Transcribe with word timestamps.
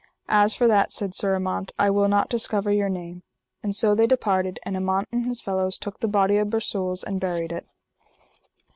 As 0.29 0.55
for 0.55 0.67
that, 0.67 0.91
said 0.91 1.13
Sir 1.13 1.35
Amant, 1.35 1.73
I 1.77 1.91
will 1.91 2.07
not 2.07 2.27
discover 2.27 2.71
your 2.71 2.89
name; 2.89 3.21
and 3.61 3.75
so 3.75 3.93
they 3.93 4.07
departed, 4.07 4.59
and 4.63 4.75
Amant 4.75 5.07
and 5.11 5.27
his 5.27 5.41
fellows 5.41 5.77
took 5.77 5.99
the 5.99 6.07
body 6.07 6.37
of 6.37 6.49
Bersules 6.49 7.03
and 7.03 7.19
buried 7.21 7.51
it. 7.51 7.67